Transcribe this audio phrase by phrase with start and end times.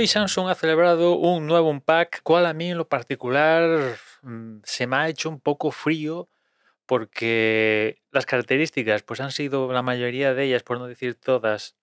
[0.00, 4.86] hoy Samsung ha celebrado un nuevo unpack, cual a mí en lo particular mm, se
[4.86, 6.30] me ha hecho un poco frío
[6.86, 11.76] porque las características pues han sido la mayoría de ellas, por no decir todas,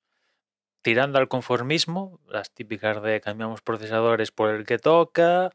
[0.82, 5.52] tirando al conformismo, las típicas de cambiamos procesadores por el que toca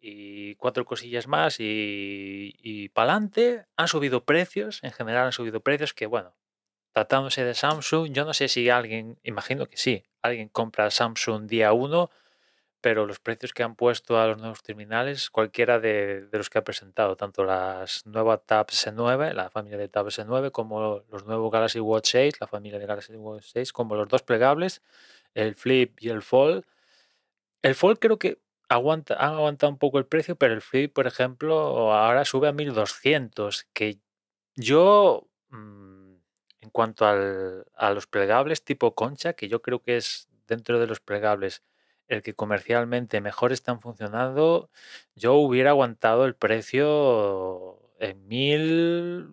[0.00, 3.66] y cuatro cosillas más y, y para adelante.
[3.76, 6.34] Han subido precios, en general han subido precios que bueno,
[6.96, 11.74] tratándose de Samsung, yo no sé si alguien, imagino que sí, alguien compra Samsung día
[11.74, 12.10] 1,
[12.80, 16.64] pero los precios que han puesto a los nuevos terminales, cualquiera de, los que ha
[16.64, 21.80] presentado, tanto las nuevas Tab S9, la familia de Tab S9, como los nuevos Galaxy
[21.80, 24.80] Watch 6, la familia de Galaxy Watch 6, como los dos plegables,
[25.34, 26.64] el Flip y el Fold.
[27.60, 28.38] El Fold creo que
[28.70, 32.52] aguanta, han aguantado un poco el precio, pero el Flip, por ejemplo, ahora sube a
[32.52, 33.98] 1200, que
[34.54, 35.28] yo...
[35.50, 35.95] Mm,
[36.66, 41.00] en cuanto a los plegables tipo concha, que yo creo que es dentro de los
[41.00, 41.62] plegables
[42.08, 44.68] el que comercialmente mejor están funcionando,
[45.14, 49.30] yo hubiera aguantado el precio en mil,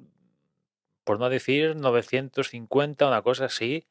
[1.03, 3.87] por no decir 950, una cosa así,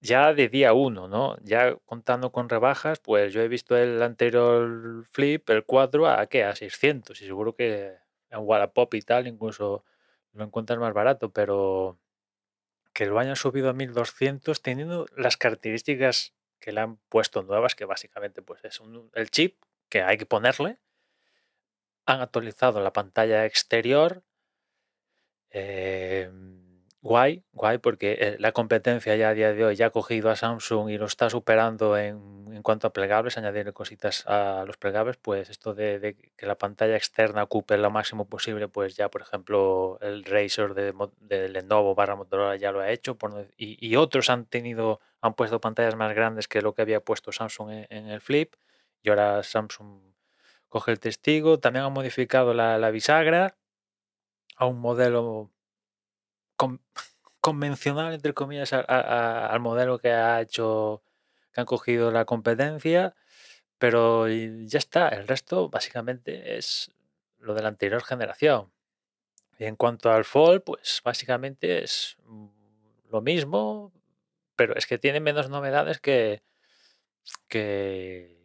[0.00, 1.36] ya de día uno, ¿no?
[1.42, 6.44] Ya contando con rebajas, pues yo he visto el anterior flip, el 4, a qué,
[6.44, 7.94] a 600 y seguro que
[8.30, 9.84] en Wallapop y tal incluso
[10.32, 11.98] lo encuentras más barato, pero
[12.92, 17.84] que lo hayan subido a 1200 teniendo las características que le han puesto nuevas, que
[17.84, 18.80] básicamente pues es
[19.14, 19.56] el chip
[19.88, 20.78] que hay que ponerle.
[22.06, 24.22] Han actualizado la pantalla exterior.
[25.50, 26.30] Eh,
[27.00, 30.36] guay, guay, porque eh, la competencia ya a día de hoy ya ha cogido a
[30.36, 35.16] Samsung y lo está superando en, en cuanto a plegables, añadir cositas a los plegables,
[35.16, 39.98] pues esto de, que la pantalla externa ocupe lo máximo posible, pues ya por ejemplo
[40.02, 43.16] el Razer de, de Lenovo barra Motorola ya lo ha hecho
[43.56, 47.86] y, otros han tenido, han puesto pantallas más grandes que lo que había puesto Samsung
[47.88, 48.54] en, el Flip
[49.02, 50.02] y ahora Samsung
[50.68, 53.56] coge el testigo, también han modificado la bisagra
[54.56, 55.50] a un modelo
[57.40, 61.02] convencional, entre comillas, al modelo que ha hecho,
[61.52, 63.14] que han cogido la competencia,
[63.78, 65.08] pero ya está.
[65.08, 66.92] El resto básicamente es
[67.38, 68.72] lo de la anterior generación.
[69.58, 72.16] Y en cuanto al Fold, pues básicamente es
[73.10, 73.92] lo mismo,
[74.56, 76.42] pero es que tiene menos novedades que,
[77.48, 78.38] que,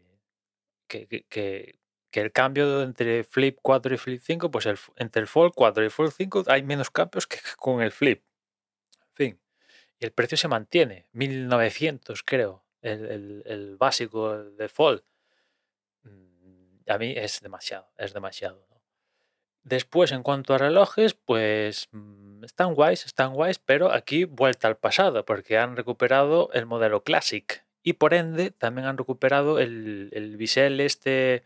[0.88, 1.80] que,
[2.12, 5.90] el cambio entre Flip 4 y Flip 5, pues el, entre el Fold 4 y
[5.90, 8.24] Fold 5 hay menos cambios que con el Flip.
[9.02, 9.42] En fin.
[10.00, 15.04] Y el precio se mantiene, 1900 creo, el, básico de Fold.
[16.04, 18.66] Mm, a mí es demasiado, es demasiado.
[19.64, 24.78] Después, en cuanto a relojes, pues mm, están guays, están guays, pero aquí vuelta al
[24.78, 30.38] pasado, porque han recuperado el modelo Classic y por ende también han recuperado el, el
[30.38, 31.44] bisel este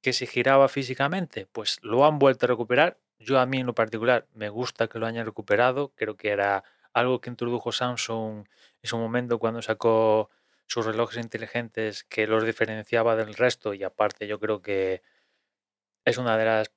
[0.00, 2.98] que se giraba físicamente, pues lo han vuelto a recuperar.
[3.18, 6.62] Yo a mí en lo particular me gusta que lo hayan recuperado, creo que era
[6.92, 8.46] algo que introdujo Samsung
[8.82, 10.30] en su momento cuando sacó
[10.68, 15.02] sus relojes inteligentes que los diferenciaba del resto y aparte yo creo que
[16.04, 16.70] es una de las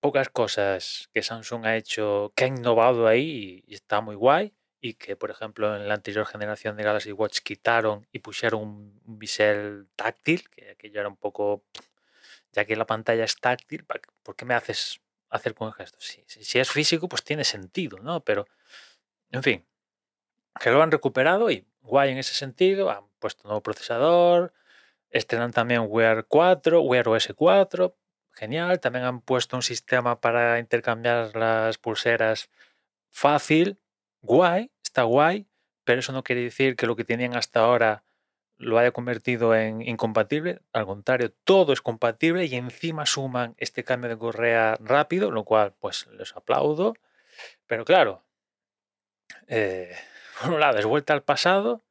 [0.00, 4.94] pocas cosas que Samsung ha hecho que ha innovado ahí y, está muy guay y
[4.94, 9.88] que por ejemplo en la anterior generación de Galaxy Watch quitaron y pusieron un, bisel
[9.96, 11.64] táctil que aquello era un poco
[12.52, 13.84] ya que la pantalla es táctil,
[14.22, 16.04] ¿por qué me haces hacer con gestos?
[16.04, 18.20] Si, si, es físico, pues tiene sentido, ¿no?
[18.20, 18.46] Pero,
[19.30, 19.66] en fin,
[20.60, 24.52] que lo han recuperado y guay en ese sentido, han puesto un nuevo procesador,
[25.10, 27.96] estrenan también Wear 4, Wear OS 4,
[28.32, 32.50] genial, también han puesto un sistema para intercambiar las pulseras
[33.10, 33.78] fácil,
[34.20, 35.46] guay, está guay,
[35.84, 38.04] pero eso no quiere decir que lo que tenían hasta ahora
[38.56, 40.60] lo haya convertido en incompatible.
[40.72, 45.74] Al contrario, todo es compatible y encima suman este cambio de correa rápido, lo cual
[45.80, 46.94] pues les aplaudo.
[47.66, 48.24] Pero claro,
[49.48, 49.96] eh,
[50.40, 51.82] por un lado es vuelta al pasado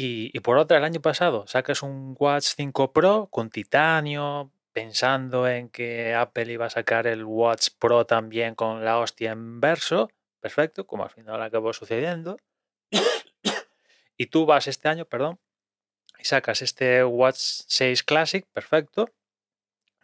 [0.00, 5.70] y, por otra el año pasado sacas un Watch 5 Pro con titanio, pensando en
[5.70, 10.08] que Apple iba a sacar el Watch Pro también con la hostia en verso.
[10.38, 12.36] Perfecto, como al final acabó sucediendo.
[14.16, 15.40] y tú vas este año, perdón,
[16.20, 19.10] y sacas este Watch 6 Classic, perfecto,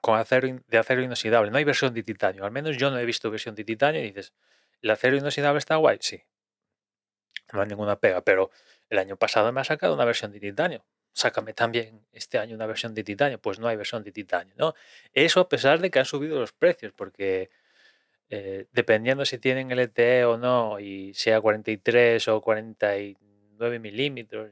[0.00, 1.52] con acero de acero inoxidable.
[1.52, 4.06] No hay versión de titanio, al menos yo no he visto versión de titanio y
[4.06, 4.32] dices,
[4.82, 5.98] ¿el acero inoxidable está guay?
[6.00, 6.20] Sí.
[7.52, 8.50] No hay ninguna pega, pero
[8.90, 10.84] el año pasado me ha sacado una versión de titanio.
[11.12, 13.38] Sácame también este año una versión de titanio.
[13.40, 14.74] Pues no hay versión de titanio, ¿no?
[15.12, 17.50] Eso a pesar de que han subido los precios, porque
[18.30, 24.50] eh, dependiendo si tienen LTE o no, y sea 43 o 49 milímetros,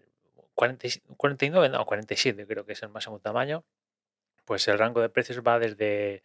[0.55, 3.65] 49, no, 47 creo que es el máximo tamaño,
[4.45, 6.23] pues el rango de precios va desde,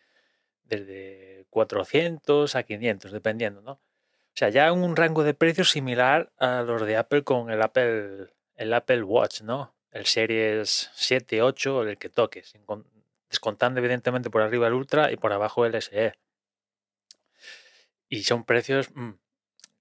[0.66, 3.80] desde 400 a 500, dependiendo, ¿no?
[4.38, 8.28] O sea, ya un rango de precios similar a los de Apple con el Apple,
[8.56, 9.74] el Apple Watch, ¿no?
[9.90, 12.54] El Series 7, 8, el que toques,
[13.32, 16.14] descontando evidentemente por arriba el Ultra y por abajo el SE.
[18.10, 18.92] Y son precios...
[18.94, 19.14] Mm,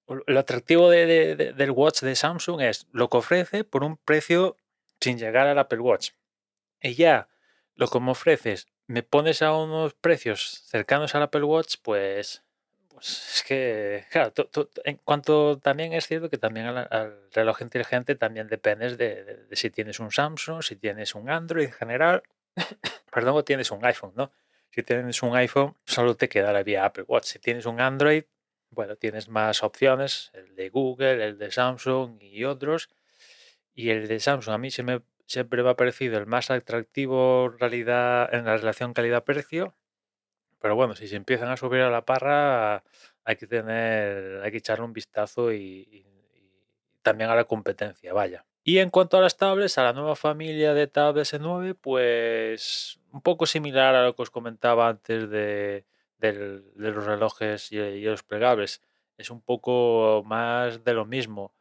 [0.06, 4.56] lo atractivo del Watch de Samsung es lo que ofrece por un precio
[5.02, 6.12] sin llegar al Apple Watch.
[6.80, 7.28] Y ya,
[7.74, 12.45] lo que me ofreces, me pones a unos precios cercanos al Apple Watch, pues,
[12.96, 14.32] pues es que, claro,
[14.84, 20.00] en cuanto también es cierto que también al, reloj inteligente también dependes de, si tienes
[20.00, 22.22] un Samsung, si tienes un Android en general,
[23.12, 24.32] perdón, o tienes un iPhone, ¿no?
[24.70, 27.26] Si tienes un iPhone, solo te queda la vía Apple Watch.
[27.26, 28.24] Si tienes un Android,
[28.70, 32.88] bueno, tienes más opciones, el de Google, el de Samsung y otros.
[33.74, 38.32] Y el de Samsung a mí me, siempre me ha parecido el más atractivo realidad,
[38.34, 39.74] en la relación calidad-precio.
[40.66, 42.82] Pero bueno, si se empiezan a subir a la parra,
[43.22, 46.04] hay que tener, hay que echarle un vistazo y,
[47.02, 48.44] también a la competencia, vaya.
[48.64, 53.22] Y en cuanto a las tablets, a la nueva familia de tablets S9, pues un
[53.22, 55.84] poco similar a lo que os comentaba antes de,
[56.18, 56.32] de
[56.74, 58.82] los relojes y, los plegables.
[59.18, 61.54] Es un poco más de lo mismo.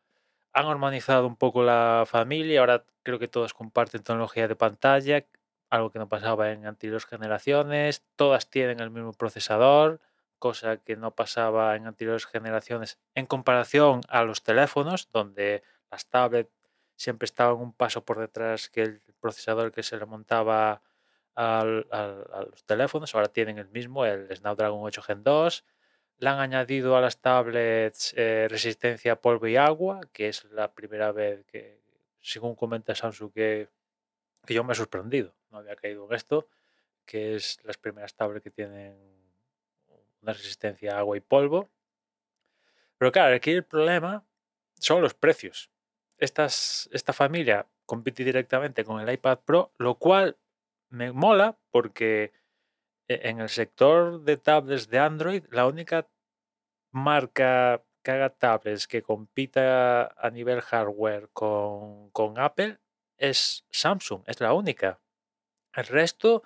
[0.51, 5.27] Han armonizado un poco la familia, ahora creo que todas comparten tecnología de pantalla,
[5.75, 8.03] algo que no pasaba en anteriores generaciones.
[8.15, 9.99] Todas tienen el mismo procesador,
[10.39, 16.51] cosa que no pasaba en anteriores generaciones en comparación a los teléfonos, donde las tablets
[16.95, 20.81] siempre estaban un paso por detrás que el procesador que se le montaba
[21.35, 23.13] al, a los teléfonos.
[23.15, 25.65] Ahora tienen el mismo, el Snapdragon 8 Gen 2.
[26.17, 30.73] Le han añadido a las tablets eh, resistencia a polvo y agua, que es la
[30.73, 31.81] primera vez que,
[32.21, 33.69] según comenta Samsung, que,
[34.45, 35.33] que yo me he sorprendido.
[35.51, 36.47] No había caído en esto,
[37.05, 38.95] que es las primeras tablets que tienen
[40.21, 41.69] una resistencia a agua y polvo.
[42.97, 44.23] Pero claro, aquí el problema
[44.79, 45.69] son los precios.
[46.17, 50.37] Estas, esta familia compite directamente con el iPad Pro, lo cual
[50.89, 52.33] me mola porque
[53.07, 56.07] e-, en el sector de tablets de Android, la única
[56.91, 62.79] marca que haga tablets que compita a nivel hardware con, Apple
[63.17, 64.99] es Samsung, es la única.
[65.73, 66.43] El resto,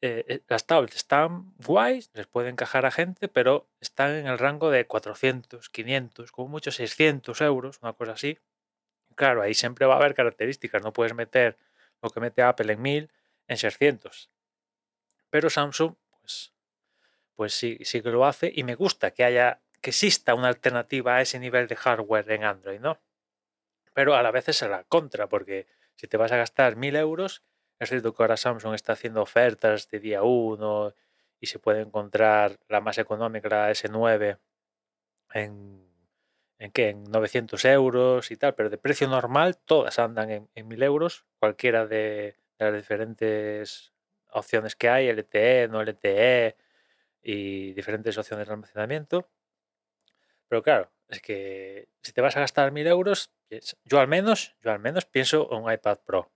[0.00, 4.38] eh, eh, las tablets están guays, les puede encajar a gente, pero están en el
[4.38, 8.38] rango de 400, 500, como mucho 600 euros, una cosa así.
[9.14, 11.58] Claro, ahí siempre va a haber características, no puedes meter
[12.02, 13.12] lo que mete Apple en 1000
[13.48, 14.30] en 600.
[15.30, 16.54] Pero Samsung, pues,
[17.34, 21.16] pues sí, sí que lo hace y me gusta que haya, que exista una alternativa
[21.16, 23.00] a ese nivel de hardware en Android, ¿no?
[23.92, 25.66] Pero a la vez es la contra, porque
[26.00, 27.42] si te vas a gastar 1000 euros,
[27.78, 30.94] es cierto que ahora Samsung está haciendo ofertas de día 1
[31.40, 34.38] y se puede encontrar la más económica, la S9,
[35.34, 35.86] en,
[36.58, 36.72] ¿en?
[36.74, 41.26] En 900 euros y tal, pero de precio normal todas andan en, en 1000 euros,
[41.38, 43.92] cualquiera de, las diferentes
[44.30, 46.56] opciones que hay, LTE, no LTE
[47.22, 49.28] y diferentes opciones de almacenamiento.
[50.48, 53.34] Pero claro, es que si te vas a gastar mil euros,
[53.84, 56.30] yo al menos, yo al menos pienso en un iPad Pro.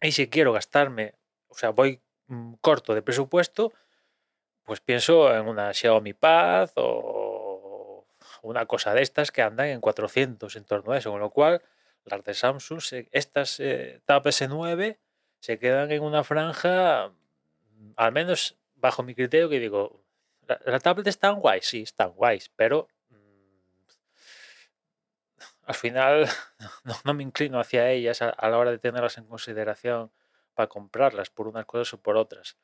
[0.00, 1.14] Y si quiero gastarme,
[1.48, 3.72] o sea, voy mm, corto de presupuesto,
[4.64, 8.06] pues pienso en una Xiaomi Pad o
[8.42, 11.62] una cosa de estas que andan en 400 en torno a eso, con lo cual
[12.04, 12.80] las de Samsung,
[13.12, 14.98] estas eh, Tab S9
[15.38, 20.02] se quedan en una franja, mm, al menos bajo mi criterio, que digo,
[20.46, 22.88] la, tablet están guays, sí, están guays, pero
[25.72, 26.28] al final
[27.04, 30.10] no, me inclino hacia ellas a, la hora de tenerlas en consideración
[30.54, 32.56] para comprarlas por unas cosas o por otras.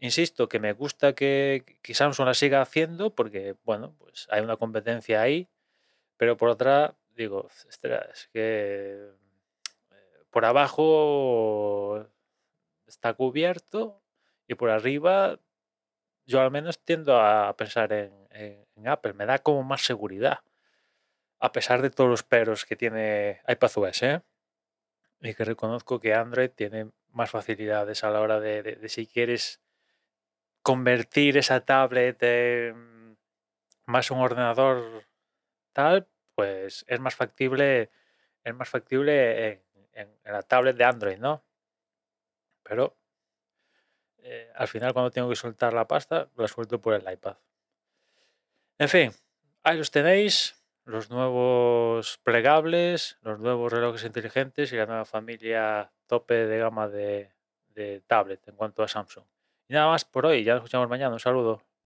[0.00, 4.56] Insisto que me gusta que, que Samsung la siga haciendo porque, bueno, pues hay una
[4.56, 5.48] competencia ahí,
[6.16, 7.78] pero por otra, digo, es
[8.32, 9.08] que
[9.90, 12.06] eh, por abajo
[12.86, 14.00] está cubierto
[14.46, 15.38] y por arriba
[16.28, 18.12] yo al menos tiendo a pensar en,
[18.84, 20.38] Apple, me da como más seguridad,
[21.40, 24.22] a pesar de todos los peros que tiene iPadOS, ¿eh?
[25.20, 29.60] y que reconozco que Android tiene más facilidades a la hora de, si quieres
[30.62, 33.18] convertir esa tablet en
[33.86, 35.06] más un ordenador
[35.72, 37.90] tal, pues es más factible,
[38.44, 41.42] es más factible en, la tablet de Android, ¿no?
[42.62, 42.96] Pero
[44.18, 47.36] eh, al final cuando tengo que soltar la pasta, la suelto por el iPad.
[48.78, 49.12] En fin,
[49.64, 50.57] ahí los tenéis,
[50.88, 57.30] los nuevos plegables, los nuevos relojes inteligentes y la nueva familia tope de gama de,
[57.74, 59.24] de tablet en cuanto a Samsung.
[59.68, 61.12] Y nada más por hoy, ya nos escuchamos mañana.
[61.12, 61.67] Un saludo.